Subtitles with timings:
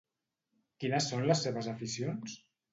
[0.85, 2.37] Quines són les seves aficions?